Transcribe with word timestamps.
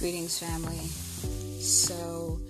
Greetings, 0.00 0.38
family. 0.38 0.78
So 1.60 2.40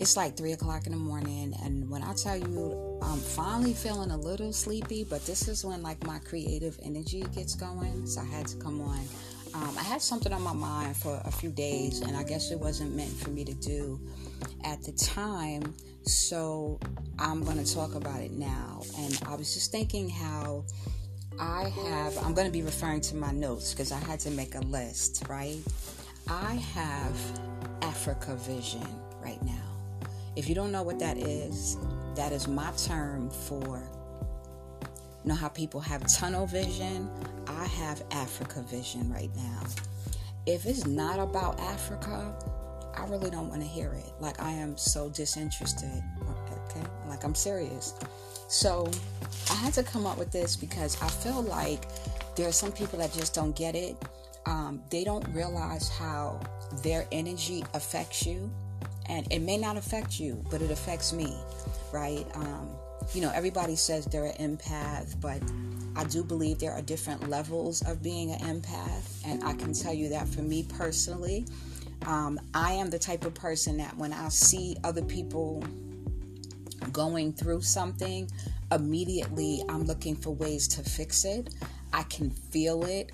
it's 0.00 0.16
like 0.16 0.36
three 0.36 0.50
o'clock 0.50 0.86
in 0.86 0.90
the 0.90 0.98
morning, 0.98 1.54
and 1.62 1.88
when 1.88 2.02
I 2.02 2.12
tell 2.12 2.36
you 2.36 2.98
I'm 3.00 3.20
finally 3.20 3.72
feeling 3.72 4.10
a 4.10 4.16
little 4.16 4.52
sleepy, 4.52 5.04
but 5.04 5.24
this 5.24 5.46
is 5.46 5.64
when 5.64 5.80
like 5.80 6.04
my 6.04 6.18
creative 6.18 6.76
energy 6.82 7.22
gets 7.32 7.54
going, 7.54 8.04
so 8.04 8.20
I 8.20 8.24
had 8.24 8.48
to 8.48 8.56
come 8.56 8.80
on. 8.80 8.98
Um, 9.54 9.78
I 9.78 9.84
had 9.84 10.02
something 10.02 10.32
on 10.32 10.42
my 10.42 10.52
mind 10.52 10.96
for 10.96 11.22
a 11.24 11.30
few 11.30 11.50
days, 11.50 12.00
and 12.00 12.16
I 12.16 12.24
guess 12.24 12.50
it 12.50 12.58
wasn't 12.58 12.96
meant 12.96 13.12
for 13.12 13.30
me 13.30 13.44
to 13.44 13.54
do 13.54 14.00
at 14.64 14.82
the 14.82 14.90
time, 14.90 15.76
so 16.02 16.80
I'm 17.20 17.44
going 17.44 17.64
to 17.64 17.74
talk 17.74 17.94
about 17.94 18.20
it 18.22 18.32
now. 18.32 18.82
And 18.98 19.22
I 19.24 19.36
was 19.36 19.54
just 19.54 19.70
thinking 19.70 20.10
how 20.10 20.64
I 21.38 21.68
have, 21.68 22.18
I'm 22.18 22.34
going 22.34 22.48
to 22.48 22.52
be 22.52 22.62
referring 22.62 23.02
to 23.02 23.14
my 23.14 23.30
notes 23.30 23.72
because 23.72 23.92
I 23.92 24.00
had 24.00 24.18
to 24.20 24.32
make 24.32 24.56
a 24.56 24.62
list, 24.62 25.22
right? 25.28 25.58
I 26.28 26.54
have 26.74 27.40
Africa 27.82 28.36
vision 28.36 28.86
right 29.22 29.42
now. 29.42 29.52
If 30.36 30.48
you 30.48 30.54
don't 30.54 30.70
know 30.70 30.82
what 30.82 30.98
that 30.98 31.16
is, 31.16 31.76
that 32.16 32.32
is 32.32 32.46
my 32.46 32.70
term 32.72 33.30
for 33.30 33.82
you 35.24 35.34
know 35.34 35.34
how 35.34 35.48
people 35.48 35.80
have 35.80 36.06
tunnel 36.06 36.46
vision? 36.46 37.10
I 37.46 37.66
have 37.66 38.02
Africa 38.12 38.62
vision 38.62 39.12
right 39.12 39.30
now. 39.36 39.60
If 40.46 40.64
it's 40.64 40.86
not 40.86 41.18
about 41.18 41.58
Africa, 41.60 42.34
I 42.96 43.04
really 43.06 43.28
don't 43.28 43.48
want 43.48 43.60
to 43.60 43.66
hear 43.66 43.92
it. 43.92 44.10
Like 44.20 44.40
I 44.40 44.52
am 44.52 44.76
so 44.76 45.10
disinterested. 45.10 46.02
Okay? 46.70 46.86
Like 47.08 47.24
I'm 47.24 47.34
serious. 47.34 47.94
So 48.48 48.90
I 49.50 49.54
had 49.54 49.74
to 49.74 49.82
come 49.82 50.06
up 50.06 50.16
with 50.18 50.30
this 50.30 50.56
because 50.56 51.00
I 51.02 51.08
feel 51.08 51.42
like 51.42 51.84
there 52.36 52.48
are 52.48 52.52
some 52.52 52.72
people 52.72 52.98
that 52.98 53.12
just 53.12 53.34
don't 53.34 53.54
get 53.56 53.74
it 53.74 53.96
um, 54.48 54.80
they 54.88 55.04
don't 55.04 55.26
realize 55.34 55.90
how 55.90 56.40
their 56.82 57.06
energy 57.12 57.62
affects 57.74 58.26
you. 58.26 58.50
And 59.06 59.30
it 59.30 59.40
may 59.40 59.58
not 59.58 59.76
affect 59.76 60.18
you, 60.18 60.42
but 60.50 60.62
it 60.62 60.70
affects 60.70 61.12
me, 61.12 61.34
right? 61.92 62.26
Um, 62.34 62.68
you 63.14 63.20
know, 63.20 63.30
everybody 63.34 63.76
says 63.76 64.06
they're 64.06 64.32
an 64.38 64.56
empath, 64.56 65.20
but 65.20 65.40
I 65.96 66.04
do 66.04 66.24
believe 66.24 66.58
there 66.58 66.72
are 66.72 66.82
different 66.82 67.28
levels 67.28 67.82
of 67.82 68.02
being 68.02 68.32
an 68.32 68.38
empath. 68.40 69.26
And 69.26 69.44
I 69.44 69.54
can 69.54 69.72
tell 69.72 69.92
you 69.92 70.08
that 70.10 70.26
for 70.28 70.42
me 70.42 70.66
personally, 70.76 71.46
um, 72.06 72.40
I 72.54 72.72
am 72.72 72.88
the 72.90 72.98
type 72.98 73.24
of 73.24 73.34
person 73.34 73.76
that 73.78 73.96
when 73.96 74.12
I 74.12 74.28
see 74.28 74.76
other 74.82 75.02
people 75.02 75.62
going 76.92 77.32
through 77.34 77.62
something, 77.62 78.30
immediately 78.72 79.62
I'm 79.68 79.84
looking 79.84 80.16
for 80.16 80.30
ways 80.30 80.68
to 80.68 80.82
fix 80.82 81.24
it. 81.24 81.54
I 81.92 82.02
can 82.04 82.30
feel 82.30 82.84
it 82.84 83.10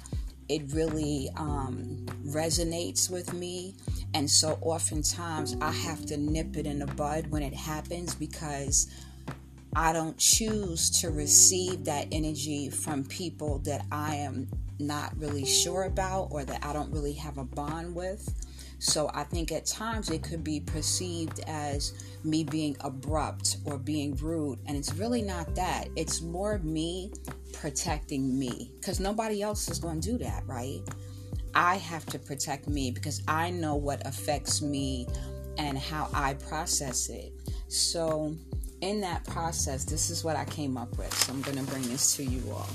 it 0.49 0.63
really 0.73 1.31
um, 1.37 2.07
resonates 2.27 3.11
with 3.11 3.33
me. 3.33 3.75
And 4.13 4.31
so 4.31 4.59
oftentimes 4.61 5.57
I 5.61 5.73
have 5.73 6.05
to 6.07 6.17
nip 6.17 6.57
it 6.57 6.67
in 6.67 6.79
the 6.79 6.87
bud 6.87 7.27
when 7.29 7.43
it 7.43 7.55
happens 7.55 8.15
because 8.15 8.89
I 9.75 9.93
don't 9.93 10.17
choose 10.17 10.91
to 11.01 11.11
receive 11.11 11.85
that 11.85 12.07
energy 12.13 12.71
from 12.71 13.05
people 13.05 13.59
that 13.61 13.85
I 13.91 14.17
am 14.17 14.49
not 14.79 15.17
really 15.19 15.45
sure 15.45 15.85
about 15.85 16.29
or 16.31 16.45
that 16.45 16.65
I 16.65 16.73
don't 16.73 16.93
really 16.93 17.15
have 17.15 17.39
a 17.39 17.45
bond 17.45 17.95
with. 17.95 18.33
So 18.79 19.11
I 19.15 19.25
think 19.25 19.51
at 19.51 19.67
times 19.67 20.11
it 20.11 20.23
could 20.23 20.45
be 20.45 20.61
perceived 20.61 21.41
as 21.47 21.93
me 22.23 22.45
being 22.45 22.77
abrupt 22.81 23.57
or 23.65 23.79
being 23.79 24.15
rude. 24.17 24.59
And 24.67 24.77
it's 24.77 24.93
really 24.95 25.23
not 25.23 25.55
that. 25.55 25.89
It's 25.97 26.21
more 26.21 26.59
me 26.59 27.13
protecting 27.55 28.39
me 28.39 28.73
because 28.81 29.01
nobody 29.01 29.43
else 29.43 29.69
is 29.69 29.79
going 29.79 30.01
to 30.01 30.11
do 30.13 30.19
that, 30.19 30.47
right? 30.47 30.81
I 31.55 31.77
have 31.77 32.05
to 32.07 32.19
protect 32.19 32.69
me 32.69 32.91
because 32.91 33.23
I 33.29 33.51
know 33.51 33.77
what 33.77 34.07
affects 34.07 34.61
me 34.61 35.07
and 35.57 35.79
how 35.79 36.09
I 36.13 36.35
process 36.35 37.09
it. 37.09 37.33
So, 37.69 38.35
in 38.81 39.01
that 39.01 39.25
process, 39.25 39.85
this 39.85 40.11
is 40.11 40.25
what 40.25 40.37
I 40.37 40.45
came 40.47 40.77
up 40.77 40.99
with. 40.99 41.15
So, 41.15 41.33
I'm 41.33 41.43
going 41.43 41.57
to 41.57 41.63
bring 41.65 41.83
this 41.83 42.17
to 42.17 42.25
you 42.25 42.43
all. 42.51 42.69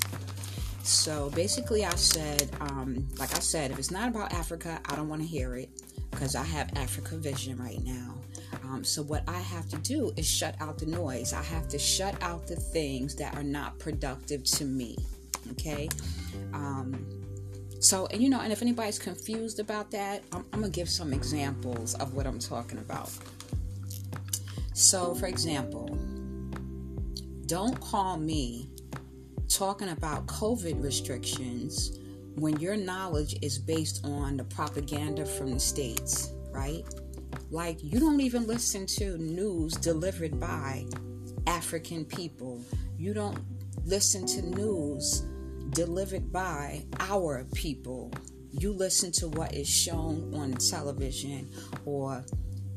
So, 0.84 1.30
basically, 1.32 1.86
I 1.86 1.96
said, 1.96 2.50
um, 2.62 3.06
like 3.18 3.36
I 3.36 3.40
said, 3.40 3.72
if 3.72 3.80
it's 3.80 3.92
not 3.92 4.10
about 4.10 4.34
Africa, 4.34 4.80
I 4.86 4.96
don't 4.96 5.10
want 5.10 5.22
to 5.22 5.28
hear 5.28 5.56
it 5.56 5.70
because 6.12 6.36
I 6.36 6.44
have 6.44 6.72
Africa 6.76 7.16
vision 7.18 7.58
right 7.58 7.84
now. 7.84 8.16
Um, 8.70 8.84
so, 8.84 9.02
what 9.02 9.24
I 9.28 9.40
have 9.40 9.68
to 9.70 9.78
do 9.78 10.12
is 10.16 10.30
shut 10.30 10.56
out 10.60 10.78
the 10.78 10.86
noise. 10.86 11.34
I 11.34 11.42
have 11.42 11.68
to 11.70 11.80
shut 11.80 12.22
out 12.22 12.46
the 12.46 12.56
things 12.56 13.16
that 13.16 13.36
are 13.36 13.44
not 13.44 13.80
productive 13.80 14.44
to 14.44 14.66
me. 14.66 14.96
Okay. 15.52 15.90
Um, 16.54 17.20
so, 17.80 18.08
and 18.08 18.22
you 18.22 18.30
know, 18.30 18.42
and 18.42 18.52
if 18.52 18.62
anybody's 18.62 19.00
confused 19.00 19.60
about 19.60 19.90
that, 19.92 20.24
I'm, 20.32 20.46
I'm 20.54 20.60
going 20.60 20.72
to 20.72 20.76
give 20.76 20.90
some 20.90 21.14
examples 21.14 21.96
of 21.96 22.14
what 22.14 22.28
I'm 22.28 22.40
talking 22.40 22.78
about. 22.78 23.12
So, 24.74 25.16
for 25.16 25.26
example, 25.26 25.88
don't 27.48 27.80
call 27.80 28.18
me 28.18 28.70
talking 29.48 29.90
about 29.90 30.28
COVID 30.28 30.84
restrictions 30.84 31.98
when 32.36 32.60
your 32.60 32.78
knowledge 32.78 33.36
is 33.42 33.58
based 33.58 34.06
on 34.06 34.38
the 34.38 34.44
propaganda 34.44 35.26
from 35.26 35.54
the 35.54 35.60
states, 35.60 36.32
right? 36.52 36.84
Like, 37.52 37.84
you 37.84 38.00
don't 38.00 38.22
even 38.22 38.46
listen 38.46 38.86
to 38.98 39.18
news 39.18 39.74
delivered 39.74 40.40
by 40.40 40.86
African 41.48 42.06
people. 42.06 42.64
You 42.98 43.14
don't 43.14 43.40
listen 43.86 44.26
to 44.28 44.42
news 44.42 45.24
delivered 45.72 46.32
by 46.32 46.86
our 47.00 47.46
people. 47.56 48.12
You 48.52 48.72
listen 48.72 49.12
to 49.14 49.30
what 49.30 49.54
is 49.54 49.68
shown 49.68 50.34
on 50.36 50.54
television 50.54 51.50
or 51.86 52.24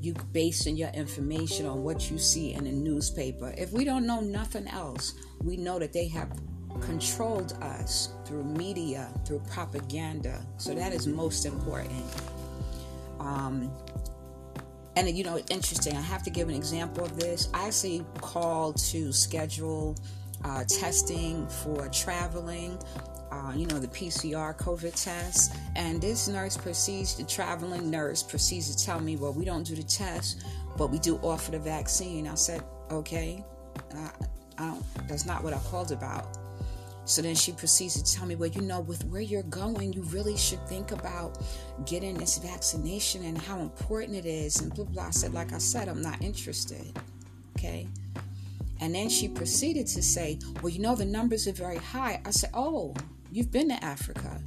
you 0.00 0.14
basing 0.32 0.76
your 0.76 0.90
information 0.90 1.66
on 1.66 1.82
what 1.82 2.10
you 2.10 2.18
see 2.18 2.54
in 2.54 2.64
the 2.64 2.72
newspaper. 2.72 3.54
If 3.56 3.72
we 3.72 3.84
don't 3.84 4.06
know 4.06 4.20
nothing 4.20 4.68
else, 4.68 5.14
we 5.42 5.56
know 5.56 5.78
that 5.78 5.92
they 5.92 6.08
have 6.08 6.32
controlled 6.80 7.52
us 7.62 8.10
through 8.24 8.44
media, 8.44 9.12
through 9.26 9.42
propaganda. 9.50 10.44
So 10.56 10.74
that 10.74 10.92
is 10.92 11.06
most 11.06 11.46
important. 11.46 12.04
Um, 13.20 13.70
and 14.96 15.08
you 15.16 15.24
know, 15.24 15.38
interesting. 15.50 15.96
I 15.96 16.00
have 16.00 16.22
to 16.24 16.30
give 16.30 16.48
an 16.48 16.54
example 16.54 17.04
of 17.04 17.18
this. 17.18 17.48
I 17.54 17.66
actually 17.66 18.04
called 18.20 18.76
to 18.90 19.12
schedule 19.12 19.96
uh, 20.44 20.64
testing 20.64 21.46
for 21.48 21.88
traveling. 21.88 22.78
Uh, 23.30 23.52
you 23.56 23.66
know, 23.66 23.78
the 23.78 23.88
PCR 23.88 24.54
COVID 24.58 25.02
test. 25.02 25.54
And 25.74 26.02
this 26.02 26.28
nurse 26.28 26.58
proceeds, 26.58 27.14
the 27.14 27.24
traveling 27.24 27.90
nurse 27.90 28.22
proceeds 28.22 28.74
to 28.76 28.84
tell 28.84 29.00
me, 29.00 29.16
well, 29.16 29.32
we 29.32 29.46
don't 29.46 29.62
do 29.62 29.74
the 29.74 29.82
test, 29.82 30.44
but 30.76 30.90
we 30.90 30.98
do 30.98 31.16
offer 31.22 31.52
the 31.52 31.58
vaccine. 31.58 32.28
I 32.28 32.34
said, 32.34 32.62
okay, 32.90 33.42
uh, 33.96 34.10
I 34.58 34.66
don't, 34.66 35.08
that's 35.08 35.24
not 35.24 35.42
what 35.42 35.54
I 35.54 35.58
called 35.60 35.92
about. 35.92 36.36
So 37.04 37.20
then 37.20 37.34
she 37.34 37.52
proceeds 37.52 38.00
to 38.00 38.16
tell 38.16 38.26
me, 38.26 38.36
well, 38.36 38.48
you 38.48 38.60
know, 38.60 38.80
with 38.80 39.04
where 39.06 39.20
you're 39.20 39.42
going, 39.44 39.92
you 39.92 40.02
really 40.02 40.36
should 40.36 40.64
think 40.68 40.92
about 40.92 41.38
getting 41.84 42.14
this 42.14 42.38
vaccination 42.38 43.24
and 43.24 43.36
how 43.36 43.58
important 43.58 44.16
it 44.16 44.26
is. 44.26 44.60
And 44.60 44.72
blah, 44.72 44.84
blah. 44.84 45.06
I 45.06 45.10
said, 45.10 45.34
like 45.34 45.52
I 45.52 45.58
said, 45.58 45.88
I'm 45.88 46.00
not 46.00 46.22
interested. 46.22 46.98
Okay. 47.58 47.88
And 48.80 48.94
then 48.94 49.08
she 49.08 49.28
proceeded 49.28 49.86
to 49.88 50.02
say, 50.02 50.38
well, 50.60 50.70
you 50.70 50.80
know, 50.80 50.94
the 50.94 51.04
numbers 51.04 51.46
are 51.46 51.52
very 51.52 51.76
high. 51.76 52.20
I 52.24 52.30
said, 52.30 52.50
oh, 52.54 52.94
you've 53.30 53.50
been 53.50 53.68
to 53.68 53.84
Africa. 53.84 54.40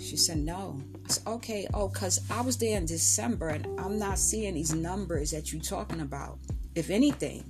She 0.00 0.16
said, 0.16 0.38
no. 0.38 0.80
I 1.04 1.08
said, 1.08 1.26
okay. 1.26 1.66
Oh, 1.74 1.88
because 1.88 2.20
I 2.30 2.40
was 2.42 2.56
there 2.58 2.76
in 2.78 2.86
December 2.86 3.48
and 3.48 3.66
I'm 3.80 3.98
not 3.98 4.18
seeing 4.18 4.54
these 4.54 4.74
numbers 4.74 5.30
that 5.32 5.52
you're 5.52 5.62
talking 5.62 6.00
about. 6.00 6.38
If 6.74 6.90
anything, 6.90 7.44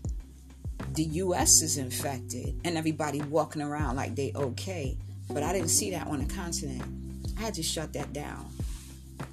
the 0.92 1.04
US 1.04 1.62
is 1.62 1.76
infected 1.76 2.58
and 2.64 2.76
everybody 2.76 3.20
walking 3.22 3.62
around 3.62 3.96
like 3.96 4.14
they 4.14 4.32
okay. 4.34 4.96
But 5.28 5.42
I 5.42 5.52
didn't 5.52 5.68
see 5.68 5.90
that 5.90 6.06
on 6.06 6.24
the 6.24 6.34
continent. 6.34 6.84
I 7.36 7.40
had 7.40 7.54
to 7.54 7.62
shut 7.62 7.92
that 7.94 8.12
down. 8.12 8.46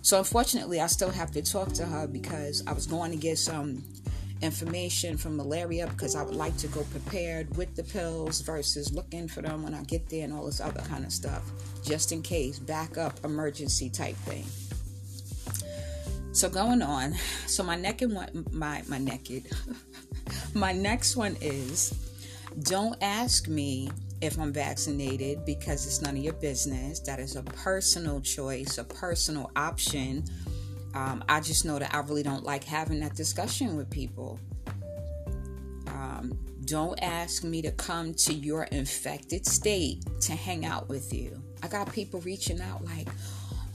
So 0.01 0.17
unfortunately, 0.17 0.81
I 0.81 0.87
still 0.87 1.11
have 1.11 1.31
to 1.31 1.41
talk 1.41 1.71
to 1.73 1.85
her 1.85 2.07
because 2.07 2.63
I 2.67 2.73
was 2.73 2.87
going 2.87 3.11
to 3.11 3.17
get 3.17 3.37
some 3.37 3.83
information 4.41 5.17
from 5.17 5.37
malaria 5.37 5.87
because 5.87 6.15
I 6.15 6.23
would 6.23 6.35
like 6.35 6.57
to 6.57 6.67
go 6.67 6.83
prepared 6.91 7.55
with 7.55 7.75
the 7.75 7.83
pills 7.83 8.41
versus 8.41 8.93
looking 8.93 9.27
for 9.27 9.41
them 9.41 9.63
when 9.63 9.73
I 9.73 9.83
get 9.83 10.09
there 10.09 10.25
and 10.25 10.33
all 10.33 10.45
this 10.45 10.59
other 10.59 10.81
kind 10.81 11.05
of 11.05 11.13
stuff, 11.13 11.43
just 11.83 12.11
in 12.11 12.21
case, 12.21 12.59
backup 12.59 13.23
emergency 13.23 13.89
type 13.89 14.15
thing. 14.17 14.45
So 16.33 16.49
going 16.49 16.81
on, 16.81 17.13
so 17.47 17.63
my 17.63 17.75
neck 17.75 18.01
and 18.01 18.13
my 18.51 18.81
my 18.87 18.97
naked. 18.97 19.45
My 20.53 20.71
next 20.71 21.15
one 21.15 21.37
is 21.41 21.93
don't 22.61 22.97
ask 23.01 23.47
me 23.47 23.89
if 24.21 24.39
I'm 24.39 24.53
vaccinated 24.53 25.43
because 25.45 25.85
it's 25.85 26.01
none 26.01 26.15
of 26.15 26.23
your 26.23 26.33
business. 26.33 26.99
That 27.01 27.19
is 27.19 27.35
a 27.35 27.43
personal 27.43 28.21
choice, 28.21 28.77
a 28.77 28.83
personal 28.83 29.51
option. 29.55 30.23
Um, 30.93 31.23
I 31.27 31.41
just 31.41 31.65
know 31.65 31.79
that 31.79 31.93
I 31.93 31.99
really 31.99 32.23
don't 32.23 32.43
like 32.43 32.63
having 32.63 32.99
that 33.01 33.15
discussion 33.15 33.75
with 33.75 33.89
people. 33.89 34.39
Um, 35.87 36.37
don't 36.65 36.97
ask 37.01 37.43
me 37.43 37.61
to 37.63 37.71
come 37.71 38.13
to 38.13 38.33
your 38.33 38.63
infected 38.63 39.45
state 39.45 40.03
to 40.21 40.33
hang 40.33 40.65
out 40.65 40.87
with 40.87 41.13
you. 41.13 41.41
I 41.61 41.67
got 41.67 41.91
people 41.91 42.21
reaching 42.21 42.61
out 42.61 42.85
like, 42.85 43.07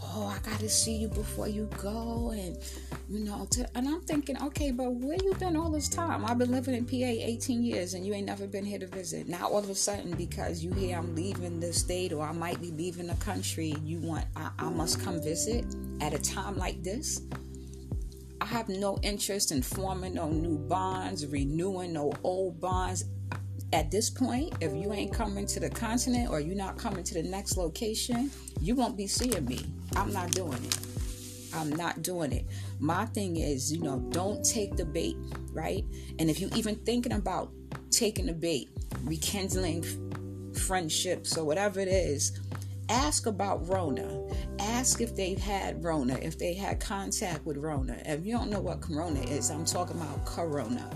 oh, 0.02 0.26
I 0.26 0.38
got 0.48 0.60
to 0.60 0.68
see 0.68 0.96
you 0.96 1.08
before 1.08 1.48
you 1.48 1.68
go. 1.82 2.30
And, 2.30 2.56
you 3.08 3.20
know, 3.20 3.46
to, 3.52 3.66
and 3.76 3.88
I'm 3.88 4.02
thinking, 4.02 4.40
okay, 4.42 4.70
but 4.70 4.92
where 4.92 5.16
you 5.22 5.34
been 5.34 5.56
all 5.56 5.70
this 5.70 5.88
time? 5.88 6.24
I've 6.26 6.38
been 6.38 6.50
living 6.50 6.74
in 6.74 6.84
PA 6.84 6.94
18 6.94 7.62
years 7.62 7.94
and 7.94 8.04
you 8.04 8.12
ain't 8.12 8.26
never 8.26 8.46
been 8.46 8.64
here 8.64 8.78
to 8.78 8.86
visit. 8.86 9.28
Now, 9.28 9.48
all 9.48 9.58
of 9.58 9.70
a 9.70 9.74
sudden, 9.74 10.14
because 10.14 10.62
you 10.62 10.72
hear 10.72 10.98
I'm 10.98 11.14
leaving 11.14 11.58
the 11.58 11.72
state 11.72 12.12
or 12.12 12.26
I 12.26 12.32
might 12.32 12.60
be 12.60 12.70
leaving 12.70 13.06
the 13.06 13.14
country, 13.14 13.74
you 13.82 13.98
want, 14.00 14.26
I, 14.36 14.50
I 14.58 14.68
must 14.68 15.02
come 15.02 15.22
visit 15.22 15.64
at 16.00 16.12
a 16.12 16.18
time 16.18 16.58
like 16.58 16.82
this? 16.82 17.22
I 18.40 18.44
have 18.44 18.68
no 18.68 18.98
interest 19.02 19.52
in 19.52 19.62
forming 19.62 20.14
no 20.14 20.28
new 20.28 20.58
bonds, 20.58 21.26
renewing 21.26 21.94
no 21.94 22.12
old 22.22 22.60
bonds 22.60 23.04
at 23.72 23.90
this 23.90 24.08
point, 24.08 24.54
if 24.60 24.74
you 24.74 24.92
ain't 24.92 25.12
coming 25.12 25.46
to 25.46 25.60
the 25.60 25.68
continent 25.68 26.30
or 26.30 26.40
you're 26.40 26.56
not 26.56 26.78
coming 26.78 27.04
to 27.04 27.14
the 27.14 27.22
next 27.22 27.56
location, 27.56 28.30
you 28.60 28.74
won't 28.74 28.96
be 28.96 29.06
seeing 29.06 29.44
me. 29.44 29.66
I'm 29.94 30.12
not 30.12 30.30
doing 30.30 30.54
it. 30.54 30.87
I'm 31.54 31.70
not 31.70 32.02
doing 32.02 32.32
it. 32.32 32.46
My 32.78 33.06
thing 33.06 33.36
is, 33.36 33.72
you 33.72 33.80
know, 33.80 33.98
don't 34.10 34.44
take 34.44 34.76
the 34.76 34.84
bait, 34.84 35.16
right? 35.52 35.84
And 36.18 36.30
if 36.30 36.40
you're 36.40 36.54
even 36.54 36.76
thinking 36.76 37.12
about 37.12 37.52
taking 37.90 38.26
the 38.26 38.34
bait, 38.34 38.70
rekindling 39.04 39.84
friendships 40.54 41.36
or 41.36 41.44
whatever 41.44 41.80
it 41.80 41.88
is, 41.88 42.40
ask 42.88 43.26
about 43.26 43.68
Rona. 43.68 44.26
Ask 44.58 45.00
if 45.00 45.14
they've 45.14 45.40
had 45.40 45.84
Rona, 45.84 46.18
if 46.20 46.38
they 46.38 46.54
had 46.54 46.80
contact 46.80 47.44
with 47.44 47.58
Rona. 47.58 48.00
If 48.06 48.24
you 48.24 48.32
don't 48.32 48.50
know 48.50 48.60
what 48.60 48.80
Corona 48.80 49.20
is, 49.20 49.50
I'm 49.50 49.64
talking 49.64 49.96
about 49.96 50.24
Corona, 50.24 50.90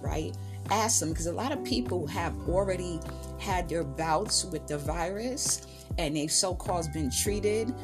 right? 0.00 0.34
ask 0.70 1.00
them 1.00 1.10
because 1.10 1.26
a 1.26 1.32
lot 1.32 1.52
of 1.52 1.62
people 1.64 2.06
have 2.06 2.34
already 2.48 3.00
had 3.38 3.68
their 3.68 3.84
bouts 3.84 4.44
with 4.44 4.66
the 4.66 4.78
virus 4.78 5.66
and 5.98 6.16
they've 6.16 6.32
so-called 6.32 6.90
been 6.92 7.10
treated 7.10 7.74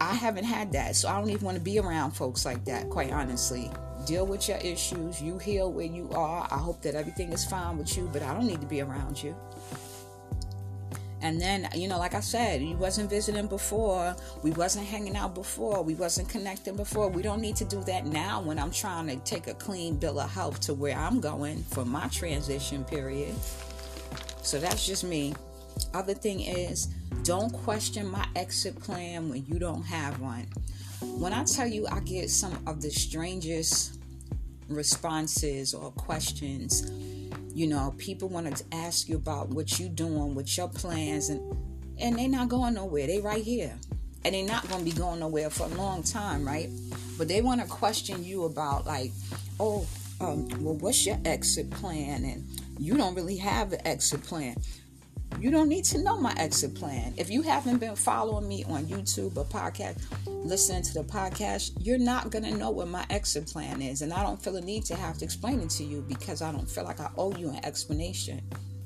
i 0.00 0.14
haven't 0.14 0.44
had 0.44 0.72
that 0.72 0.96
so 0.96 1.08
i 1.08 1.18
don't 1.18 1.30
even 1.30 1.44
want 1.44 1.56
to 1.56 1.62
be 1.62 1.78
around 1.78 2.10
folks 2.10 2.44
like 2.44 2.64
that 2.64 2.88
quite 2.90 3.12
honestly 3.12 3.70
deal 4.06 4.26
with 4.26 4.48
your 4.48 4.58
issues 4.58 5.20
you 5.20 5.38
heal 5.38 5.70
where 5.72 5.86
you 5.86 6.08
are 6.14 6.46
i 6.50 6.56
hope 6.56 6.80
that 6.82 6.94
everything 6.94 7.32
is 7.32 7.44
fine 7.44 7.76
with 7.76 7.96
you 7.96 8.08
but 8.12 8.22
i 8.22 8.32
don't 8.32 8.46
need 8.46 8.60
to 8.60 8.66
be 8.66 8.80
around 8.80 9.22
you 9.22 9.34
and 11.20 11.40
then, 11.40 11.68
you 11.74 11.88
know, 11.88 11.98
like 11.98 12.14
I 12.14 12.20
said, 12.20 12.62
you 12.62 12.76
wasn't 12.76 13.10
visiting 13.10 13.48
before, 13.48 14.14
we 14.42 14.52
wasn't 14.52 14.86
hanging 14.86 15.16
out 15.16 15.34
before, 15.34 15.82
we 15.82 15.94
wasn't 15.94 16.28
connecting 16.28 16.76
before. 16.76 17.08
We 17.08 17.22
don't 17.22 17.40
need 17.40 17.56
to 17.56 17.64
do 17.64 17.82
that 17.84 18.06
now 18.06 18.40
when 18.40 18.58
I'm 18.58 18.70
trying 18.70 19.08
to 19.08 19.16
take 19.16 19.48
a 19.48 19.54
clean 19.54 19.96
bill 19.96 20.20
of 20.20 20.30
health 20.30 20.60
to 20.60 20.74
where 20.74 20.96
I'm 20.96 21.20
going 21.20 21.64
for 21.64 21.84
my 21.84 22.06
transition 22.08 22.84
period. 22.84 23.34
So 24.42 24.60
that's 24.60 24.86
just 24.86 25.02
me. 25.02 25.34
Other 25.94 26.14
thing 26.14 26.40
is, 26.40 26.86
don't 27.22 27.52
question 27.52 28.10
my 28.10 28.26
exit 28.36 28.80
plan 28.80 29.28
when 29.28 29.44
you 29.46 29.58
don't 29.58 29.84
have 29.84 30.20
one. 30.20 30.46
When 31.00 31.32
I 31.32 31.44
tell 31.44 31.66
you 31.66 31.86
I 31.90 32.00
get 32.00 32.30
some 32.30 32.62
of 32.66 32.82
the 32.82 32.90
strangest 32.90 33.98
responses 34.68 35.72
or 35.72 35.90
questions 35.92 36.90
you 37.54 37.66
know 37.66 37.94
people 37.96 38.28
want 38.28 38.54
to 38.54 38.64
ask 38.72 39.08
you 39.08 39.16
about 39.16 39.48
what 39.48 39.80
you 39.80 39.88
doing 39.88 40.34
what 40.34 40.54
your 40.58 40.68
plans 40.68 41.30
and 41.30 41.40
and 42.00 42.18
they're 42.18 42.28
not 42.28 42.48
going 42.48 42.74
nowhere 42.74 43.06
they 43.06 43.20
right 43.20 43.42
here. 43.42 43.76
And 44.24 44.34
they're 44.34 44.46
not 44.46 44.68
going 44.68 44.80
to 44.80 44.84
be 44.84 44.96
going 44.96 45.20
nowhere 45.20 45.50
for 45.50 45.64
a 45.64 45.74
long 45.74 46.02
time 46.02 46.46
right? 46.46 46.68
But 47.16 47.28
they 47.28 47.40
want 47.40 47.60
to 47.60 47.66
question 47.66 48.22
you 48.24 48.44
about 48.44 48.86
like 48.86 49.12
oh 49.58 49.86
um, 50.20 50.48
well 50.62 50.76
what's 50.76 51.06
your 51.06 51.18
exit 51.24 51.70
plan? 51.70 52.24
And 52.24 52.46
you 52.78 52.96
don't 52.96 53.14
really 53.14 53.36
have 53.36 53.72
an 53.72 53.86
exit 53.86 54.22
plan 54.22 54.56
you 55.40 55.50
don't 55.50 55.68
need 55.68 55.84
to 55.84 55.98
know 56.02 56.18
my 56.18 56.34
exit 56.36 56.74
plan. 56.74 57.14
If 57.16 57.30
you 57.30 57.42
haven't 57.42 57.78
been 57.78 57.94
following 57.94 58.48
me 58.48 58.64
on 58.64 58.86
YouTube 58.86 59.36
or 59.36 59.44
podcast, 59.44 60.02
listening 60.26 60.82
to 60.82 60.94
the 60.94 61.04
podcast, 61.04 61.72
you're 61.78 61.98
not 61.98 62.30
going 62.30 62.44
to 62.44 62.54
know 62.54 62.70
what 62.70 62.88
my 62.88 63.06
exit 63.08 63.46
plan 63.46 63.80
is. 63.80 64.02
And 64.02 64.12
I 64.12 64.22
don't 64.22 64.42
feel 64.42 64.56
a 64.56 64.60
need 64.60 64.84
to 64.86 64.96
have 64.96 65.18
to 65.18 65.24
explain 65.24 65.60
it 65.60 65.70
to 65.70 65.84
you 65.84 66.04
because 66.08 66.42
I 66.42 66.50
don't 66.50 66.68
feel 66.68 66.84
like 66.84 67.00
I 67.00 67.10
owe 67.16 67.34
you 67.36 67.50
an 67.50 67.64
explanation. 67.64 68.40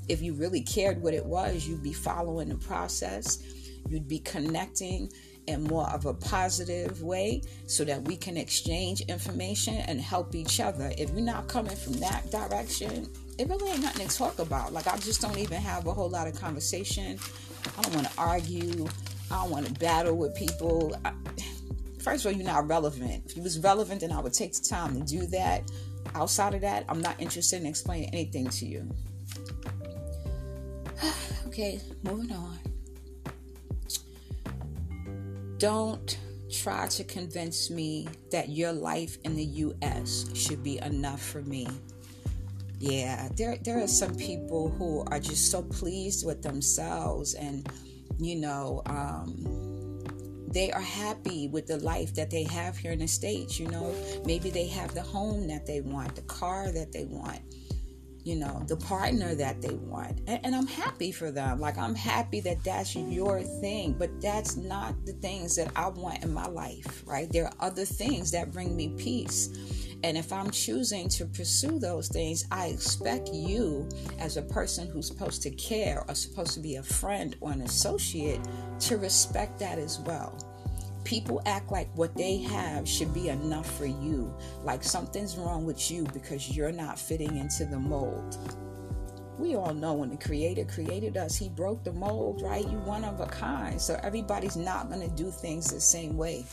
If 0.09 0.21
you 0.21 0.35
really 0.35 0.61
cared 0.61 1.00
what 1.00 1.15
it 1.15 1.25
was, 1.25 1.67
you'd 1.67 1.83
be 1.83 1.93
following 1.93 2.49
the 2.49 2.56
process, 2.56 3.43
you'd 3.88 4.09
be 4.09 4.19
connecting 4.19 5.11
in 5.47 5.65
more 5.65 5.88
of 5.91 6.06
a 6.06 6.15
positive 6.15 7.03
way 7.03 7.43
so 7.67 7.85
that 7.85 8.03
we 8.03 8.17
can 8.17 8.37
exchange 8.37 9.00
information 9.03 9.75
and 9.75 10.00
help 10.00 10.35
each 10.35 10.61
other. 10.61 10.93
If 10.99 11.11
you're 11.11 11.21
not 11.21 11.49
coming 11.49 11.77
from 11.77 11.95
that 11.95 12.31
direction, 12.31 13.09
it 13.38 13.49
really 13.49 13.70
ain't 13.70 13.82
nothing 13.82 14.06
to 14.06 14.17
talk 14.17 14.38
about. 14.38 14.73
Like 14.73 14.87
I 14.87 14.96
just 14.99 15.20
don't 15.20 15.38
even 15.38 15.61
have 15.61 15.87
a 15.87 15.93
whole 15.93 16.08
lot 16.08 16.29
of 16.29 16.38
conversation. 16.38 17.19
I 17.79 17.82
don't 17.82 17.94
want 17.94 18.06
to 18.08 18.19
argue. 18.19 18.87
I 19.31 19.43
don't 19.43 19.50
want 19.50 19.67
to 19.67 19.73
battle 19.75 20.17
with 20.17 20.34
people. 20.34 20.94
I, 21.05 21.12
first 22.00 22.25
of 22.25 22.32
all, 22.32 22.37
you're 22.37 22.46
not 22.46 22.69
relevant. 22.69 23.25
If 23.26 23.37
you 23.37 23.43
was 23.43 23.58
relevant, 23.61 24.00
then 24.02 24.12
I 24.12 24.20
would 24.20 24.34
take 24.34 24.52
the 24.52 24.69
time 24.69 25.00
to 25.00 25.06
do 25.06 25.26
that. 25.29 25.70
Outside 26.14 26.55
of 26.55 26.61
that, 26.61 26.84
I'm 26.88 27.00
not 27.00 27.20
interested 27.20 27.61
in 27.61 27.67
explaining 27.67 28.11
anything 28.11 28.49
to 28.49 28.67
you. 28.67 28.88
okay, 31.46 31.81
moving 32.02 32.32
on. 32.32 32.58
Don't 35.58 36.19
try 36.50 36.87
to 36.88 37.05
convince 37.05 37.70
me 37.70 38.08
that 38.31 38.50
your 38.50 38.73
life 38.73 39.17
in 39.25 39.35
the 39.35 39.44
US 39.44 40.26
should 40.35 40.62
be 40.62 40.78
enough 40.81 41.23
for 41.23 41.40
me 41.43 41.67
yeah, 42.82 43.29
there 43.37 43.58
there 43.62 43.81
are 43.81 43.87
some 43.87 44.17
people 44.17 44.69
who 44.69 45.05
are 45.06 45.20
just 45.20 45.52
so 45.52 45.62
pleased 45.62 46.26
with 46.26 46.43
themselves, 46.43 47.34
and 47.34 47.64
you 48.19 48.34
know, 48.34 48.82
um, 48.87 50.02
they 50.49 50.73
are 50.73 50.81
happy 50.81 51.46
with 51.46 51.69
the 51.69 51.79
life 51.79 52.12
that 52.17 52.29
they 52.29 52.43
have 52.43 52.76
here 52.76 52.90
in 52.90 52.99
the 52.99 53.06
states. 53.06 53.61
You 53.61 53.69
know, 53.69 53.94
maybe 54.25 54.50
they 54.50 54.67
have 54.67 54.94
the 54.94 55.02
home 55.02 55.46
that 55.46 55.64
they 55.64 55.81
want, 55.81 56.17
the 56.17 56.23
car 56.23 56.73
that 56.73 56.90
they 56.90 57.05
want 57.05 57.40
you 58.25 58.37
know, 58.37 58.62
the 58.69 58.76
partner 58.76 59.35
that 59.35 59.61
they 59.61 59.75
want. 59.75 60.20
And, 60.28 60.40
and, 60.44 60.55
I'm 60.55 60.67
happy 60.67 61.11
for 61.11 61.31
them. 61.31 61.58
Like, 61.58 61.76
I'm 61.76 61.94
happy 61.94 62.40
that 62.43 62.62
that's 62.62 62.94
your 62.94 63.43
thing, 63.43 63.96
but 63.99 64.20
that's 64.20 64.56
not 64.56 64.94
the 65.05 65.12
things 65.14 65.56
that 65.56 65.73
I 65.75 65.88
want 65.88 66.23
in 66.23 66.32
my 66.32 66.46
life, 66.46 67.02
right? 67.05 67.31
There 67.32 67.46
are 67.46 67.55
other 67.58 67.85
things 67.85 68.31
that 68.31 68.52
bring 68.52 68.76
me 68.76 68.94
peace. 68.96 69.49
And 70.04 70.19
if 70.19 70.32
I'm 70.32 70.50
choosing 70.50 71.08
to 71.10 71.26
pursue 71.26 71.78
those 71.78 72.08
things, 72.08 72.44
I 72.50 72.66
expect 72.66 73.31
you, 73.32 73.88
as 74.19 74.37
a 74.37 74.43
person 74.43 74.88
who's 74.88 75.06
supposed 75.06 75.43
to 75.43 75.50
care 75.50 76.04
or 76.08 76.14
supposed 76.14 76.54
to 76.54 76.60
be 76.60 76.76
a 76.76 76.82
friend 76.82 77.37
or 77.40 77.52
an 77.52 77.62
associate, 77.62 78.40
to 78.80 78.97
respect 78.97 79.59
that 79.61 79.78
as 79.78 80.00
well. 80.00 80.37
People 81.04 81.42
act 81.47 81.71
like 81.71 81.88
what 81.97 82.16
they 82.16 82.38
have 82.38 82.88
should 82.88 83.12
be 83.12 83.28
enough 83.28 83.76
for 83.78 83.87
you, 83.87 84.35
like 84.62 84.82
something's 84.82 85.37
wrong 85.37 85.64
with 85.64 85.90
you 85.90 86.04
because 86.12 86.56
you're 86.56 86.73
not 86.73 86.99
fitting 86.99 87.37
into 87.37 87.64
the 87.64 87.78
mold. 87.78 88.38
We 89.39 89.57
all 89.57 89.73
know 89.73 89.95
when 89.95 90.11
the 90.11 90.17
Creator 90.17 90.67
created 90.67 91.17
us, 91.17 91.37
He 91.37 91.49
broke 91.49 91.85
the 91.85 91.93
mold, 91.93 92.43
right? 92.43 92.65
You 92.65 92.79
one 92.79 93.05
of 93.05 93.21
a 93.21 93.27
kind. 93.27 93.81
So 93.81 93.99
everybody's 94.03 94.57
not 94.57 94.91
going 94.91 95.01
to 95.09 95.17
do 95.17 95.31
things 95.31 95.71
the 95.71 95.81
same 95.81 96.17
way. 96.17 96.45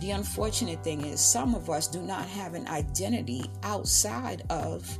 The 0.00 0.10
unfortunate 0.10 0.82
thing 0.82 1.04
is, 1.04 1.20
some 1.20 1.54
of 1.54 1.70
us 1.70 1.86
do 1.86 2.02
not 2.02 2.26
have 2.26 2.54
an 2.54 2.66
identity 2.68 3.44
outside 3.62 4.42
of 4.50 4.98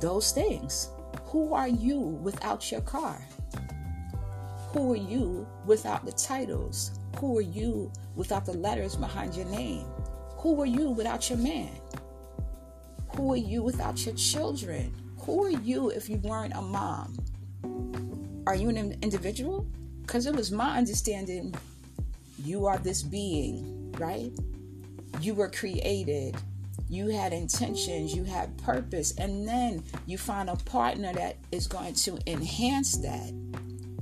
those 0.00 0.32
things. 0.32 0.88
Who 1.26 1.52
are 1.54 1.68
you 1.68 1.98
without 1.98 2.72
your 2.72 2.80
car? 2.80 3.20
Who 4.72 4.92
are 4.92 4.96
you 4.96 5.46
without 5.66 6.06
the 6.06 6.12
titles? 6.12 6.92
Who 7.18 7.36
are 7.38 7.42
you 7.42 7.92
without 8.16 8.46
the 8.46 8.52
letters 8.52 8.96
behind 8.96 9.34
your 9.34 9.46
name? 9.46 9.84
Who 10.38 10.60
are 10.62 10.66
you 10.66 10.90
without 10.90 11.28
your 11.28 11.38
man? 11.38 11.70
Who 13.16 13.32
are 13.32 13.36
you 13.36 13.62
without 13.62 14.04
your 14.06 14.14
children? 14.14 14.94
Who 15.22 15.44
are 15.44 15.50
you 15.50 15.90
if 15.90 16.08
you 16.08 16.18
weren't 16.18 16.54
a 16.54 16.62
mom? 16.62 17.16
Are 18.46 18.54
you 18.54 18.68
an 18.68 18.98
individual? 19.02 19.66
Because 20.02 20.26
it 20.26 20.34
was 20.34 20.50
my 20.50 20.78
understanding 20.78 21.54
you 22.44 22.66
are 22.66 22.78
this 22.78 23.02
being, 23.02 23.92
right? 23.98 24.32
You 25.20 25.34
were 25.34 25.50
created. 25.50 26.36
You 26.88 27.08
had 27.08 27.32
intentions, 27.32 28.14
you 28.14 28.24
had 28.24 28.56
purpose, 28.58 29.14
and 29.16 29.46
then 29.46 29.84
you 30.06 30.18
find 30.18 30.50
a 30.50 30.56
partner 30.56 31.12
that 31.12 31.36
is 31.52 31.68
going 31.68 31.94
to 31.94 32.18
enhance 32.26 32.96
that 32.98 33.32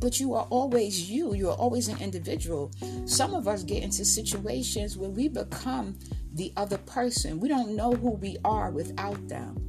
but 0.01 0.21
you 0.21 0.35
are 0.35 0.47
always 0.51 1.11
you. 1.11 1.35
You 1.35 1.51
are 1.51 1.57
always 1.57 1.89
an 1.89 1.99
individual. 2.01 2.71
Some 3.05 3.35
of 3.35 3.49
us 3.49 3.63
get 3.63 3.83
into 3.83 4.05
situations 4.05 4.97
where 4.97 5.11
we 5.11 5.29
become 5.29 5.99
the 6.35 6.53
other 6.57 6.79
person. 6.79 7.41
We 7.41 7.49
don't 7.49 7.75
know 7.75 7.93
who 7.93 8.11
we 8.11 8.37
are 8.45 8.71
without 8.71 9.29
them. 9.29 9.68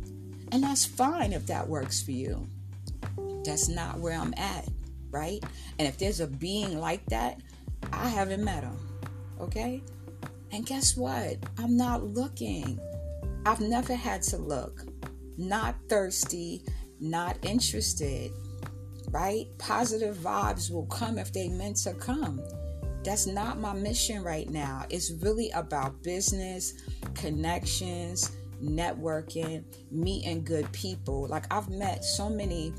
And 0.52 0.64
that's 0.64 0.86
fine 0.86 1.34
if 1.34 1.46
that 1.48 1.68
works 1.68 2.02
for 2.02 2.12
you. 2.12 2.48
That's 3.46 3.70
not 3.70 4.00
where 4.00 4.18
I'm 4.20 4.34
at, 4.38 4.68
right? 5.12 5.44
And 5.78 5.88
if 5.88 5.98
there's 5.98 6.20
a 6.20 6.28
being 6.28 6.80
like 6.80 7.06
that, 7.08 7.40
I 7.94 8.10
haven't 8.10 8.44
met 8.44 8.64
him, 8.64 8.78
okay? 9.40 9.82
And 10.52 10.66
guess 10.66 10.98
what? 10.98 11.38
I'm 11.58 11.78
not 11.78 12.04
looking. 12.04 12.80
I've 13.46 13.62
never 13.62 13.96
had 13.96 14.22
to 14.24 14.38
look. 14.38 14.84
Not 15.38 15.76
thirsty, 15.88 16.64
not 17.00 17.38
interested 17.44 18.32
right? 19.12 19.48
Positive 19.58 20.16
vibes 20.18 20.72
will 20.72 20.86
come 20.86 21.18
if 21.18 21.34
they 21.34 21.48
meant 21.50 21.78
to 21.78 21.94
come. 21.94 22.42
that's 23.04 23.26
not 23.26 23.60
my 23.60 23.74
mission 23.74 24.22
right 24.24 24.50
now. 24.50 24.86
It's 24.90 25.12
really 25.22 25.50
about 25.52 26.04
business, 26.04 26.74
connections, 27.16 28.36
networking, 28.62 29.64
meeting 29.92 30.44
good 30.44 30.72
people. 30.72 31.28
Like 31.28 31.52
I've 31.52 31.70
met 31.70 32.04
so 32.04 32.30
many 32.30 32.74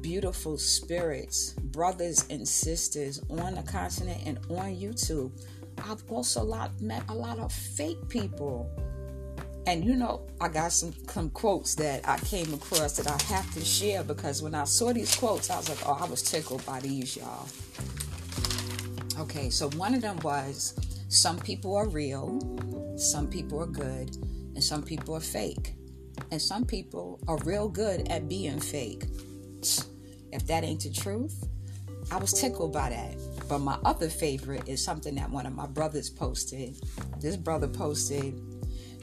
beautiful 0.00 0.58
spirits, 0.58 1.52
brothers 1.52 2.26
and 2.30 2.46
sisters 2.46 3.20
on 3.30 3.54
the 3.54 3.62
continent 3.62 4.22
and 4.26 4.38
on 4.50 4.76
YouTube. 4.76 5.32
I've 5.78 6.02
also 6.08 6.42
lot, 6.42 6.80
met 6.80 7.02
a 7.08 7.14
lot 7.14 7.38
of 7.38 7.52
fake 7.52 8.08
people. 8.08 8.70
And 9.66 9.84
you 9.84 9.96
know, 9.96 10.26
I 10.40 10.48
got 10.48 10.72
some, 10.72 10.92
some 11.08 11.30
quotes 11.30 11.74
that 11.76 12.06
I 12.06 12.18
came 12.18 12.52
across 12.52 12.96
that 12.98 13.08
I 13.08 13.34
have 13.34 13.52
to 13.54 13.64
share 13.64 14.04
because 14.04 14.42
when 14.42 14.54
I 14.54 14.64
saw 14.64 14.92
these 14.92 15.14
quotes, 15.16 15.50
I 15.50 15.56
was 15.56 15.68
like, 15.68 15.78
oh, 15.86 15.98
I 15.98 16.06
was 16.06 16.22
tickled 16.22 16.64
by 16.66 16.80
these, 16.80 17.16
y'all. 17.16 17.48
Okay, 19.18 19.48
so 19.48 19.70
one 19.70 19.94
of 19.94 20.02
them 20.02 20.18
was 20.18 20.74
some 21.08 21.38
people 21.38 21.76
are 21.76 21.88
real, 21.88 22.40
some 22.98 23.28
people 23.28 23.62
are 23.62 23.66
good, 23.66 24.16
and 24.54 24.62
some 24.62 24.82
people 24.82 25.14
are 25.14 25.20
fake. 25.20 25.74
And 26.30 26.40
some 26.40 26.64
people 26.64 27.20
are 27.26 27.38
real 27.38 27.68
good 27.68 28.08
at 28.08 28.28
being 28.28 28.60
fake. 28.60 29.04
If 30.32 30.46
that 30.46 30.64
ain't 30.64 30.82
the 30.82 30.90
truth, 30.90 31.48
I 32.10 32.18
was 32.18 32.32
tickled 32.32 32.72
by 32.72 32.90
that. 32.90 33.16
But 33.48 33.58
my 33.60 33.78
other 33.84 34.08
favorite 34.08 34.68
is 34.68 34.82
something 34.82 35.14
that 35.16 35.30
one 35.30 35.46
of 35.46 35.54
my 35.54 35.66
brothers 35.66 36.10
posted. 36.10 36.76
This 37.20 37.36
brother 37.36 37.68
posted, 37.68 38.40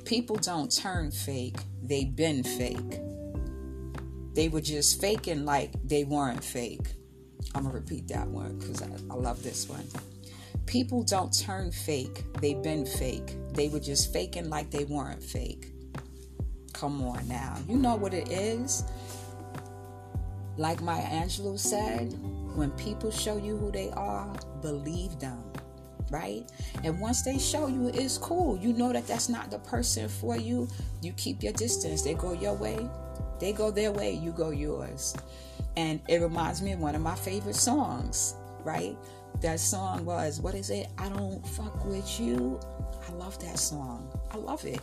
People 0.05 0.35
don't 0.37 0.71
turn 0.71 1.11
fake, 1.11 1.57
they've 1.83 2.15
been 2.15 2.43
fake. 2.43 2.99
They 4.33 4.49
were 4.49 4.61
just 4.61 4.99
faking 4.99 5.45
like 5.45 5.71
they 5.83 6.03
weren't 6.03 6.43
fake. 6.43 6.95
I'm 7.53 7.63
gonna 7.63 7.75
repeat 7.75 8.07
that 8.07 8.27
one 8.27 8.57
because 8.57 8.81
I, 8.81 8.87
I 9.09 9.15
love 9.15 9.43
this 9.43 9.67
one. 9.67 9.85
People 10.71 11.03
don't 11.03 11.37
turn 11.37 11.69
fake, 11.69 12.23
they've 12.39 12.63
been 12.63 12.85
fake. 12.85 13.35
They 13.51 13.67
were 13.67 13.81
just 13.81 14.13
faking 14.13 14.49
like 14.49 14.71
they 14.71 14.85
weren't 14.85 15.21
fake. 15.21 15.73
Come 16.71 17.01
on 17.01 17.27
now. 17.27 17.57
You 17.67 17.75
know 17.75 17.97
what 17.97 18.13
it 18.13 18.31
is? 18.31 18.85
Like 20.55 20.81
Maya 20.81 21.03
Angelou 21.03 21.59
said, 21.59 22.13
when 22.55 22.71
people 22.71 23.11
show 23.11 23.35
you 23.35 23.57
who 23.57 23.69
they 23.69 23.89
are, 23.89 24.33
believe 24.61 25.19
them, 25.19 25.43
right? 26.09 26.49
And 26.85 27.01
once 27.01 27.23
they 27.23 27.37
show 27.37 27.67
you, 27.67 27.89
it's 27.93 28.17
cool. 28.17 28.57
You 28.57 28.71
know 28.71 28.93
that 28.93 29.05
that's 29.07 29.27
not 29.27 29.51
the 29.51 29.59
person 29.59 30.07
for 30.07 30.37
you. 30.37 30.69
You 31.01 31.11
keep 31.17 31.43
your 31.43 31.51
distance. 31.51 32.01
They 32.01 32.13
go 32.13 32.31
your 32.31 32.53
way, 32.53 32.89
they 33.41 33.51
go 33.51 33.71
their 33.71 33.91
way, 33.91 34.13
you 34.13 34.31
go 34.31 34.51
yours. 34.51 35.17
And 35.75 35.99
it 36.07 36.21
reminds 36.21 36.61
me 36.61 36.71
of 36.71 36.79
one 36.79 36.95
of 36.95 37.01
my 37.01 37.15
favorite 37.15 37.57
songs, 37.57 38.35
right? 38.63 38.95
That 39.39 39.59
song 39.59 40.05
was, 40.05 40.39
what 40.39 40.53
is 40.53 40.69
it? 40.69 40.87
I 40.97 41.09
don't 41.09 41.45
fuck 41.47 41.85
with 41.85 42.19
you. 42.19 42.59
I 43.07 43.11
love 43.13 43.39
that 43.39 43.57
song. 43.57 44.07
I 44.31 44.37
love 44.37 44.63
it, 44.65 44.79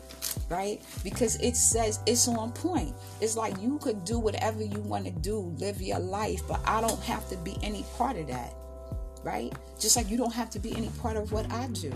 right? 0.49 0.83
Because 1.05 1.37
it 1.37 1.57
says 1.57 2.01
it's 2.07 2.27
on 2.27 2.53
point. 2.53 2.95
It's 3.21 3.37
like 3.37 3.61
you 3.61 3.79
could 3.79 4.05
do 4.05 4.19
whatever 4.19 4.63
you 4.63 4.81
want 4.81 5.05
to 5.05 5.13
do, 5.13 5.39
live 5.59 5.81
your 5.81 6.01
life, 6.01 6.43
but 6.49 6.61
I 6.67 6.81
don't 6.81 7.01
have 7.05 7.29
to 7.31 7.37
be 7.37 7.57
any 7.63 7.85
part 7.97 8.17
of 8.17 8.27
that, 8.27 8.55
right? 9.23 9.53
Just 9.79 9.97
like 9.97 10.11
you 10.11 10.17
don't 10.17 10.35
have 10.35 10.51
to 10.51 10.59
be 10.59 10.77
any 10.77 10.89
part 11.01 11.17
of 11.17 11.31
what 11.31 11.51
I 11.53 11.69
do. 11.69 11.93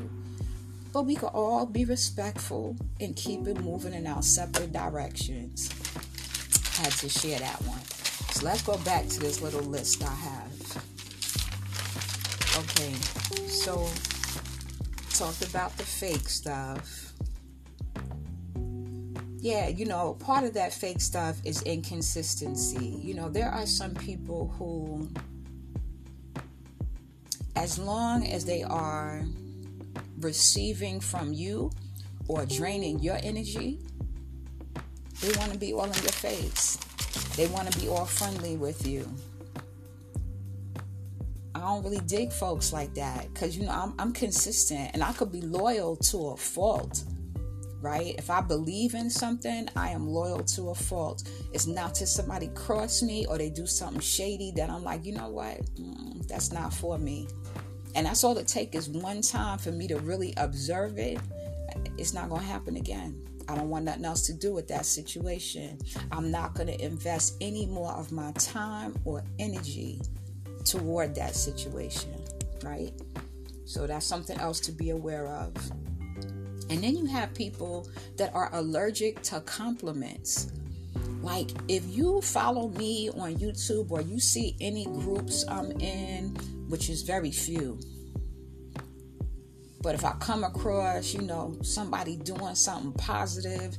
But 0.92 1.02
we 1.02 1.16
could 1.16 1.30
all 1.34 1.66
be 1.66 1.84
respectful 1.84 2.76
and 3.00 3.16
keep 3.16 3.46
it 3.48 3.60
moving 3.60 3.94
in 3.94 4.06
our 4.06 4.22
separate 4.22 4.72
directions. 4.72 5.70
Had 6.76 6.92
to 6.92 7.08
share 7.08 7.38
that 7.38 7.60
one. 7.62 7.80
So 8.32 8.44
let's 8.44 8.62
go 8.62 8.76
back 8.78 9.08
to 9.08 9.20
this 9.20 9.40
little 9.42 9.62
list 9.62 10.04
I 10.04 10.14
have. 10.14 10.41
Okay, 12.72 12.94
so 13.48 13.86
talked 15.10 15.46
about 15.46 15.76
the 15.76 15.84
fake 15.84 16.28
stuff. 16.28 17.12
Yeah, 19.38 19.68
you 19.68 19.84
know, 19.84 20.14
part 20.14 20.44
of 20.44 20.54
that 20.54 20.72
fake 20.72 21.00
stuff 21.00 21.40
is 21.44 21.62
inconsistency. 21.62 22.98
You 23.02 23.14
know, 23.14 23.28
there 23.28 23.50
are 23.50 23.66
some 23.66 23.94
people 23.94 24.54
who, 24.56 25.08
as 27.56 27.78
long 27.78 28.26
as 28.26 28.44
they 28.44 28.62
are 28.62 29.22
receiving 30.20 31.00
from 31.00 31.32
you 31.32 31.70
or 32.26 32.46
draining 32.46 33.00
your 33.00 33.18
energy, 33.22 33.80
they 35.20 35.32
want 35.38 35.52
to 35.52 35.58
be 35.58 35.72
all 35.72 35.84
in 35.84 35.92
your 35.92 36.12
face. 36.12 36.78
They 37.36 37.48
want 37.48 37.70
to 37.70 37.78
be 37.78 37.88
all 37.88 38.06
friendly 38.06 38.56
with 38.56 38.86
you. 38.86 39.12
I 41.62 41.66
don't 41.66 41.84
really 41.84 42.00
dig 42.06 42.32
folks 42.32 42.72
like 42.72 42.92
that 42.94 43.32
because 43.32 43.56
you 43.56 43.64
know 43.64 43.70
I'm, 43.70 43.94
I'm 43.96 44.12
consistent 44.12 44.90
and 44.94 45.02
I 45.02 45.12
could 45.12 45.30
be 45.30 45.42
loyal 45.42 45.94
to 45.96 46.30
a 46.30 46.36
fault, 46.36 47.04
right? 47.80 48.16
If 48.18 48.30
I 48.30 48.40
believe 48.40 48.94
in 48.94 49.08
something, 49.08 49.68
I 49.76 49.90
am 49.90 50.08
loyal 50.08 50.42
to 50.42 50.70
a 50.70 50.74
fault. 50.74 51.22
It's 51.52 51.68
not 51.68 51.94
to 51.96 52.06
somebody 52.06 52.48
cross 52.56 53.00
me 53.00 53.26
or 53.26 53.38
they 53.38 53.48
do 53.48 53.64
something 53.64 54.00
shady 54.00 54.52
that 54.56 54.70
I'm 54.70 54.82
like, 54.82 55.04
you 55.04 55.12
know 55.12 55.28
what, 55.28 55.64
mm, 55.76 56.26
that's 56.26 56.50
not 56.50 56.74
for 56.74 56.98
me. 56.98 57.28
And 57.94 58.06
that's 58.06 58.24
all 58.24 58.36
it 58.38 58.48
takes 58.48 58.76
is 58.76 58.88
one 58.88 59.22
time 59.22 59.58
for 59.58 59.70
me 59.70 59.86
to 59.86 60.00
really 60.00 60.34
observe 60.38 60.98
it. 60.98 61.20
It's 61.96 62.12
not 62.12 62.28
gonna 62.28 62.42
happen 62.42 62.76
again. 62.76 63.22
I 63.48 63.54
don't 63.54 63.68
want 63.68 63.84
nothing 63.84 64.04
else 64.04 64.26
to 64.26 64.32
do 64.32 64.52
with 64.52 64.66
that 64.66 64.84
situation. 64.84 65.78
I'm 66.10 66.30
not 66.30 66.54
going 66.54 66.68
to 66.68 66.84
invest 66.84 67.36
any 67.40 67.66
more 67.66 67.90
of 67.90 68.12
my 68.12 68.30
time 68.32 68.94
or 69.04 69.24
energy 69.40 70.00
toward 70.64 71.14
that 71.14 71.34
situation, 71.34 72.14
right? 72.62 72.92
So 73.64 73.86
that's 73.86 74.06
something 74.06 74.38
else 74.38 74.60
to 74.60 74.72
be 74.72 74.90
aware 74.90 75.26
of. 75.26 75.54
And 76.70 76.82
then 76.82 76.96
you 76.96 77.06
have 77.06 77.34
people 77.34 77.88
that 78.16 78.34
are 78.34 78.48
allergic 78.54 79.22
to 79.22 79.40
compliments. 79.40 80.52
Like 81.20 81.50
if 81.68 81.84
you 81.86 82.20
follow 82.20 82.68
me 82.70 83.10
on 83.10 83.36
YouTube 83.36 83.90
or 83.90 84.00
you 84.00 84.18
see 84.18 84.56
any 84.60 84.84
groups 84.86 85.44
I'm 85.48 85.70
in, 85.80 86.34
which 86.68 86.88
is 86.88 87.02
very 87.02 87.30
few, 87.30 87.78
but 89.82 89.94
if 89.94 90.04
I 90.04 90.12
come 90.12 90.44
across, 90.44 91.12
you 91.12 91.22
know, 91.22 91.56
somebody 91.62 92.16
doing 92.16 92.54
something 92.54 92.92
positive, 92.92 93.76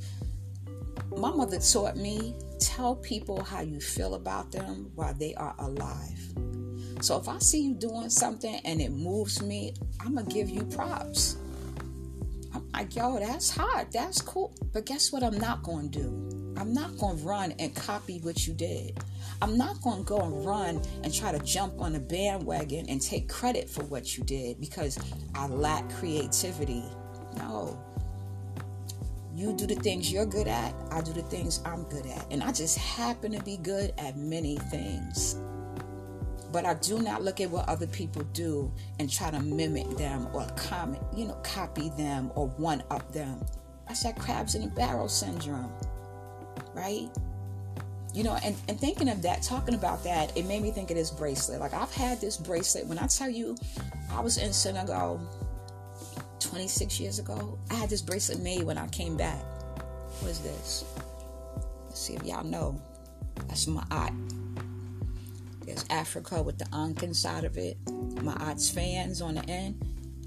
my 1.18 1.32
mother 1.32 1.60
taught 1.60 1.96
me 1.96 2.36
tell 2.60 2.96
people 2.96 3.44
how 3.44 3.62
you 3.62 3.80
feel 3.80 4.16
about 4.16 4.52
them 4.52 4.92
while 4.96 5.14
they 5.14 5.34
are 5.36 5.56
alive. 5.60 6.20
So 7.04 7.18
if 7.18 7.28
I 7.28 7.38
see 7.40 7.64
you 7.64 7.74
doing 7.74 8.10
something 8.10 8.62
and 8.64 8.80
it 8.80 8.94
moves 8.94 9.42
me, 9.42 9.74
I'm 10.00 10.14
going 10.14 10.26
to 10.26 10.34
give 10.34 10.50
you 10.50 10.64
props. 10.64 11.36
I'm 12.54 12.66
like, 12.74 12.96
yo, 12.96 13.20
that's 13.20 13.50
hot. 13.50 13.92
That's 13.92 14.22
cool. 14.22 14.56
But 14.72 14.86
guess 14.86 15.12
what 15.12 15.22
I'm 15.22 15.38
not 15.38 15.64
going 15.64 15.92
to 15.92 16.00
do? 16.00 16.54
I'm 16.56 16.74
not 16.74 16.98
going 16.98 17.18
to 17.18 17.24
run 17.26 17.52
and 17.60 17.76
copy 17.76 18.20
what 18.20 18.48
you 18.48 18.54
did. 18.54 19.04
I'm 19.42 19.58
not 19.58 19.82
going 19.82 19.98
to 19.98 20.04
go 20.06 20.18
and 20.22 20.46
run 20.46 20.82
and 21.04 21.14
try 21.14 21.34
to 21.34 21.40
jump 21.40 21.82
on 21.82 21.94
a 21.96 22.00
bandwagon 22.00 22.86
and 22.88 23.02
take 23.02 23.28
credit 23.28 23.70
for 23.70 23.84
what 23.84 24.18
you 24.18 24.24
did 24.24 24.62
because 24.62 24.98
I 25.36 25.48
lack 25.48 25.90
creativity. 25.90 26.86
No. 27.36 27.78
You 29.36 29.52
do 29.52 29.68
the 29.68 29.76
things 29.76 30.10
you're 30.10 30.26
good 30.26 30.48
at, 30.48 30.74
I 30.90 31.02
do 31.02 31.12
the 31.12 31.24
things 31.24 31.60
I'm 31.66 31.84
good 31.84 32.06
at. 32.06 32.32
And 32.32 32.42
I 32.42 32.54
just 32.54 32.78
happen 32.78 33.34
to 33.34 33.44
be 33.44 33.58
good 33.58 33.94
at 33.98 34.16
many 34.16 34.56
things. 34.72 35.36
But 36.54 36.68
I 36.68 36.76
do 36.76 37.00
not 37.00 37.24
look 37.24 37.42
at 37.42 37.50
what 37.50 37.68
other 37.68 37.88
people 37.88 38.22
do 38.32 38.72
and 39.00 39.12
try 39.12 39.32
to 39.32 39.40
mimic 39.40 39.90
them 39.98 40.28
or 40.34 40.46
comment, 40.56 41.02
you 41.16 41.26
know, 41.26 41.34
copy 41.44 41.90
them 41.98 42.32
or 42.36 42.48
one 42.48 42.84
up 42.92 43.12
them. 43.12 43.44
I 43.90 43.94
said 43.94 44.18
crabs 44.18 44.54
in 44.54 44.62
a 44.62 44.68
barrel 44.68 45.10
syndrome, 45.10 45.74
right? 46.76 47.10
You 48.14 48.24
know, 48.24 48.38
and, 48.46 48.56
and 48.70 48.80
thinking 48.80 49.10
of 49.10 49.24
that, 49.24 49.42
talking 49.42 49.74
about 49.74 50.04
that, 50.04 50.38
it 50.38 50.46
made 50.46 50.62
me 50.62 50.70
think 50.70 50.92
of 50.92 50.96
this 50.96 51.10
bracelet. 51.10 51.60
Like 51.60 51.74
I've 51.74 51.92
had 51.92 52.22
this 52.22 52.38
bracelet. 52.38 52.86
When 52.86 53.00
I 53.00 53.08
tell 53.08 53.32
you, 53.32 53.58
I 54.12 54.22
was 54.22 54.38
in 54.38 54.54
Senegal 54.54 55.20
26 56.40 57.00
years 57.00 57.18
ago. 57.18 57.58
I 57.72 57.74
had 57.74 57.90
this 57.90 58.04
bracelet 58.04 58.40
made 58.42 58.62
when 58.62 58.78
I 58.78 58.88
came 58.90 59.18
back. 59.18 59.42
What 60.20 60.30
is 60.30 60.40
this? 60.42 60.86
Let's 61.88 62.00
see 62.00 62.14
if 62.14 62.24
y'all 62.24 62.44
know. 62.44 62.80
That's 63.48 63.66
my 63.66 63.84
art. 63.90 64.14
There's 65.66 65.86
Africa 65.90 66.42
with 66.42 66.58
the 66.58 66.68
Ankh 66.74 67.04
inside 67.04 67.46
of 67.46 67.58
it. 67.58 67.78
My 68.22 68.34
aunt's 68.34 68.70
fans 68.70 69.22
on 69.22 69.36
the 69.36 69.50
end. 69.50 69.82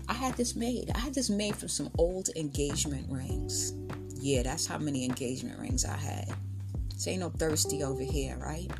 I 0.08 0.14
had 0.14 0.36
this 0.36 0.56
made. 0.56 0.90
I 0.94 0.98
had 0.98 1.14
this 1.14 1.28
made 1.28 1.56
from 1.56 1.68
some 1.68 1.90
old 1.98 2.30
engagement 2.36 3.06
rings. 3.10 3.72
Yeah, 4.14 4.42
that's 4.42 4.66
how 4.66 4.78
many 4.78 5.04
engagement 5.04 5.58
rings 5.58 5.84
I 5.84 5.96
had. 5.96 6.28
This 6.92 7.06
ain't 7.08 7.20
no 7.20 7.28
thirsty 7.30 7.82
over 7.82 8.02
here, 8.02 8.36
right? 8.38 8.70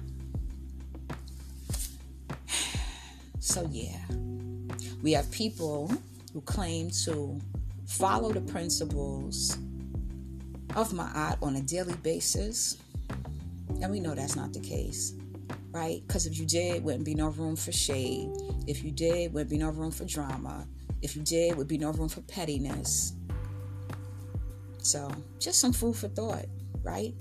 So, 3.38 3.68
yeah, 3.70 4.00
we 5.02 5.12
have 5.12 5.30
people 5.30 5.92
who 6.32 6.40
claim 6.40 6.90
to 7.04 7.40
follow 7.86 8.32
the 8.32 8.40
principles 8.40 9.56
of 10.74 10.90
Ma'at 10.90 11.40
on 11.40 11.54
a 11.54 11.62
daily 11.62 11.94
basis, 12.02 12.76
and 13.80 13.92
we 13.92 14.00
know 14.00 14.16
that's 14.16 14.34
not 14.34 14.52
the 14.52 14.58
case 14.58 15.12
right? 15.72 16.02
Because 16.06 16.26
if 16.26 16.38
you 16.38 16.46
did, 16.46 16.82
wouldn't 16.82 17.04
be 17.04 17.14
no 17.14 17.28
room 17.28 17.56
for 17.56 17.72
shade. 17.72 18.30
If 18.66 18.82
you 18.82 18.90
did, 18.90 19.32
wouldn't 19.32 19.50
be 19.50 19.58
no 19.58 19.70
room 19.70 19.90
for 19.90 20.04
drama. 20.04 20.66
If 21.02 21.16
you 21.16 21.22
did, 21.22 21.56
would 21.56 21.68
be 21.68 21.78
no 21.78 21.90
room 21.92 22.08
for 22.08 22.22
pettiness. 22.22 23.12
So, 24.78 25.10
just 25.38 25.60
some 25.60 25.72
food 25.72 25.96
for 25.96 26.08
thought, 26.08 26.46
right? 26.82 27.14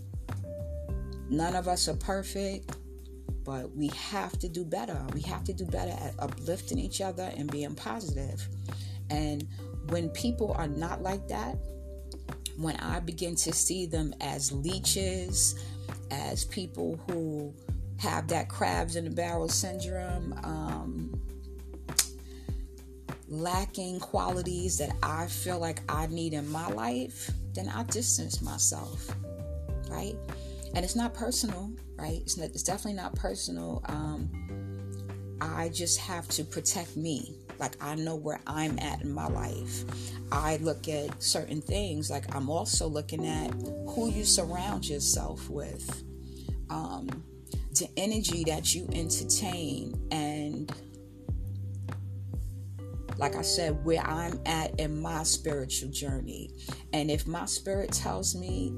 None 1.29 1.55
of 1.55 1.67
us 1.67 1.87
are 1.87 1.95
perfect, 1.95 2.75
but 3.43 3.75
we 3.75 3.87
have 3.87 4.37
to 4.39 4.47
do 4.47 4.63
better. 4.63 4.99
We 5.13 5.21
have 5.21 5.43
to 5.45 5.53
do 5.53 5.65
better 5.65 5.91
at 5.91 6.13
uplifting 6.19 6.77
each 6.77 7.01
other 7.01 7.31
and 7.35 7.49
being 7.51 7.75
positive. 7.75 8.47
And 9.09 9.47
when 9.89 10.09
people 10.09 10.53
are 10.57 10.67
not 10.67 11.01
like 11.01 11.27
that, 11.27 11.57
when 12.57 12.75
I 12.77 12.99
begin 12.99 13.35
to 13.35 13.53
see 13.53 13.85
them 13.85 14.13
as 14.21 14.51
leeches, 14.51 15.55
as 16.11 16.45
people 16.45 16.99
who 17.07 17.53
have 18.05 18.27
that 18.27 18.49
crabs 18.49 18.95
in 18.95 19.05
the 19.05 19.09
barrel 19.09 19.49
syndrome, 19.49 20.39
um, 20.43 21.19
lacking 23.27 23.99
qualities 23.99 24.77
that 24.77 24.95
I 25.01 25.25
feel 25.25 25.59
like 25.59 25.81
I 25.89 26.07
need 26.07 26.33
in 26.33 26.49
my 26.51 26.67
life, 26.69 27.31
then 27.53 27.67
I 27.67 27.83
distance 27.83 28.41
myself, 28.41 29.13
right? 29.89 30.15
And 30.75 30.85
it's 30.85 30.95
not 30.95 31.13
personal, 31.13 31.71
right? 31.97 32.19
It's, 32.21 32.37
not, 32.37 32.49
it's 32.49 32.63
definitely 32.63 32.93
not 32.93 33.15
personal. 33.15 33.81
Um, 33.85 34.29
I 35.41 35.69
just 35.69 35.99
have 35.99 36.27
to 36.29 36.43
protect 36.43 36.95
me. 36.95 37.35
Like 37.57 37.75
I 37.81 37.95
know 37.95 38.15
where 38.15 38.39
I'm 38.45 38.77
at 38.79 39.01
in 39.01 39.11
my 39.11 39.27
life. 39.27 39.85
I 40.31 40.57
look 40.57 40.87
at 40.87 41.23
certain 41.23 41.61
things. 41.61 42.11
Like 42.11 42.35
I'm 42.35 42.49
also 42.49 42.87
looking 42.87 43.25
at 43.25 43.51
who 43.87 44.11
you 44.11 44.25
surround 44.25 44.87
yourself 44.87 45.49
with, 45.49 46.03
um, 46.69 47.23
the 47.75 47.89
energy 47.97 48.43
that 48.45 48.73
you 48.73 48.87
entertain, 48.93 49.93
and 50.11 50.73
like 53.17 53.35
I 53.35 53.41
said, 53.41 53.83
where 53.85 54.01
I'm 54.01 54.39
at 54.45 54.79
in 54.79 55.01
my 55.01 55.23
spiritual 55.23 55.89
journey. 55.89 56.51
And 56.93 57.09
if 57.09 57.25
my 57.27 57.45
spirit 57.45 57.91
tells 57.91 58.35
me, 58.35 58.73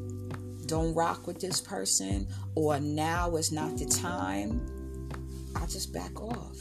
don't 0.68 0.94
rock 0.94 1.26
with 1.26 1.40
this 1.40 1.60
person, 1.62 2.28
or 2.56 2.80
now 2.80 3.36
is 3.36 3.52
not 3.52 3.78
the 3.78 3.86
time, 3.86 4.66
I 5.56 5.66
just 5.66 5.94
back 5.94 6.20
off. 6.22 6.58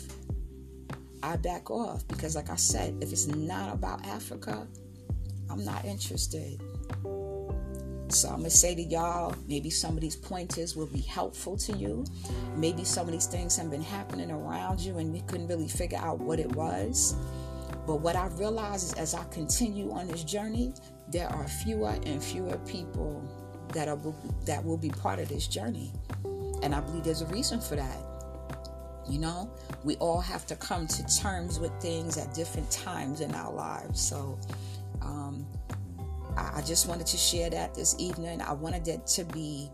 I 1.22 1.36
back 1.36 1.70
off 1.70 2.06
because, 2.08 2.36
like 2.36 2.50
I 2.50 2.56
said, 2.56 2.96
if 3.00 3.12
it's 3.12 3.26
not 3.26 3.74
about 3.74 4.06
Africa, 4.06 4.66
I'm 5.50 5.64
not 5.64 5.84
interested. 5.84 6.60
So 8.08 8.28
I'm 8.28 8.36
gonna 8.36 8.50
say 8.50 8.74
to 8.74 8.82
y'all, 8.82 9.34
maybe 9.48 9.70
some 9.70 9.94
of 9.94 10.00
these 10.00 10.16
pointers 10.16 10.76
will 10.76 10.86
be 10.86 11.00
helpful 11.00 11.56
to 11.58 11.76
you. 11.76 12.04
Maybe 12.56 12.84
some 12.84 13.06
of 13.06 13.12
these 13.12 13.26
things 13.26 13.56
have 13.56 13.70
been 13.70 13.82
happening 13.82 14.30
around 14.30 14.80
you 14.80 14.98
and 14.98 15.16
you 15.16 15.22
couldn't 15.26 15.48
really 15.48 15.68
figure 15.68 15.98
out 15.98 16.18
what 16.18 16.38
it 16.38 16.54
was. 16.54 17.16
But 17.86 17.96
what 17.96 18.16
I 18.16 18.26
realize 18.28 18.82
is 18.84 18.92
as 18.94 19.14
I 19.14 19.24
continue 19.24 19.92
on 19.92 20.08
this 20.08 20.24
journey, 20.24 20.72
there 21.08 21.28
are 21.28 21.46
fewer 21.46 21.94
and 22.04 22.22
fewer 22.22 22.58
people 22.58 23.22
that 23.72 23.88
are 23.88 23.98
that 24.44 24.64
will 24.64 24.78
be 24.78 24.90
part 24.90 25.18
of 25.18 25.28
this 25.28 25.46
journey. 25.46 25.92
And 26.62 26.74
I 26.74 26.80
believe 26.80 27.04
there's 27.04 27.22
a 27.22 27.26
reason 27.26 27.60
for 27.60 27.76
that. 27.76 27.98
You 29.08 29.20
know, 29.20 29.50
we 29.84 29.94
all 29.96 30.20
have 30.20 30.46
to 30.46 30.56
come 30.56 30.88
to 30.88 31.16
terms 31.22 31.60
with 31.60 31.72
things 31.80 32.18
at 32.18 32.34
different 32.34 32.68
times 32.70 33.20
in 33.20 33.32
our 33.34 33.52
lives. 33.52 34.00
So, 34.00 34.36
um, 35.00 35.46
I, 36.36 36.62
just 36.62 36.88
wanted 36.88 37.06
to 37.08 37.16
share 37.16 37.50
that 37.50 37.74
this 37.74 37.96
evening. 37.98 38.42
I 38.42 38.52
wanted 38.52 38.88
it 38.88 39.06
to 39.08 39.24
be, 39.24 39.70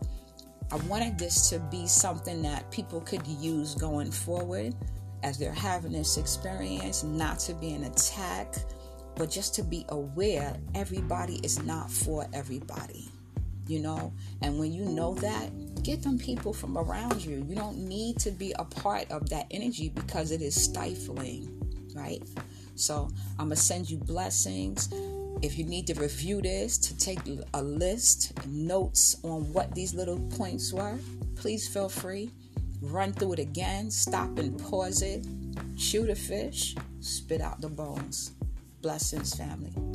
I 0.71 0.75
wanted 0.87 1.17
this 1.17 1.49
to 1.49 1.59
be 1.59 1.87
something 1.87 2.41
that 2.43 2.69
people 2.71 3.01
could 3.01 3.25
use 3.27 3.75
going 3.75 4.11
forward 4.11 4.73
as 5.23 5.37
they're 5.37 5.53
having 5.53 5.91
this 5.91 6.17
experience, 6.17 7.03
not 7.03 7.39
to 7.39 7.53
be 7.53 7.73
an 7.73 7.85
attack, 7.85 8.55
but 9.15 9.29
just 9.29 9.55
to 9.55 9.63
be 9.63 9.85
aware 9.89 10.55
everybody 10.75 11.35
is 11.43 11.61
not 11.63 11.89
for 11.89 12.27
everybody, 12.33 13.09
you 13.67 13.79
know? 13.79 14.13
And 14.41 14.59
when 14.59 14.73
you 14.73 14.85
know 14.85 15.13
that, 15.15 15.83
get 15.83 16.01
them 16.01 16.17
people 16.17 16.53
from 16.53 16.77
around 16.77 17.23
you. 17.23 17.45
You 17.47 17.55
don't 17.55 17.77
need 17.77 18.19
to 18.19 18.31
be 18.31 18.53
a 18.57 18.65
part 18.65 19.09
of 19.11 19.29
that 19.29 19.47
energy 19.51 19.89
because 19.89 20.31
it 20.31 20.41
is 20.41 20.61
stifling, 20.61 21.49
right? 21.95 22.21
So 22.75 23.09
I'm 23.39 23.47
going 23.47 23.49
to 23.51 23.55
send 23.55 23.89
you 23.89 23.97
blessings. 23.97 24.89
If 25.41 25.57
you 25.57 25.65
need 25.65 25.87
to 25.87 25.93
review 25.95 26.41
this, 26.41 26.77
to 26.77 26.97
take 26.97 27.19
a 27.53 27.61
list, 27.61 28.33
notes 28.47 29.17
on 29.23 29.51
what 29.53 29.73
these 29.75 29.93
little 29.93 30.19
points 30.37 30.71
were, 30.71 30.97
please 31.35 31.67
feel 31.67 31.89
free 31.89 32.31
run 32.83 33.13
through 33.13 33.33
it 33.33 33.39
again, 33.39 33.89
stop 33.89 34.37
and 34.37 34.59
pause 34.59 35.01
it, 35.01 35.25
shoot 35.77 36.09
a 36.09 36.15
fish, 36.15 36.75
spit 36.99 37.41
out 37.41 37.61
the 37.61 37.69
bones. 37.69 38.31
Blessings, 38.81 39.33
family. 39.33 39.92